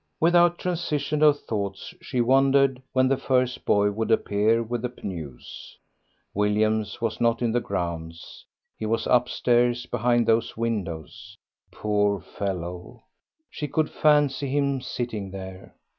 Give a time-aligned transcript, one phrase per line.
[0.19, 5.77] Without transition of thought she wondered when the first boy would appear with the news.
[6.33, 8.43] William was not in the grounds;
[8.79, 11.37] he was upstairs behind those windows.
[11.71, 13.03] Poor fellow,
[13.51, 15.75] she could fancy him sitting there.